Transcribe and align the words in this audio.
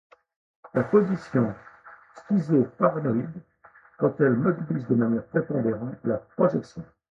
La 0.73 0.83
position 0.85 1.53
schizo-paranoïde 2.15 3.39
quant 3.99 4.07
à 4.07 4.23
elle 4.23 4.33
mobilise 4.35 4.87
de 4.87 4.95
manière 4.95 5.27
prépondérante 5.27 5.97
la 6.05 6.17
projection. 6.17 6.83